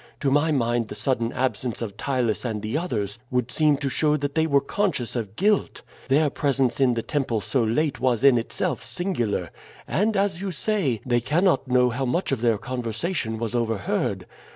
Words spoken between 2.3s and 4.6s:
and the others would seem to show that they were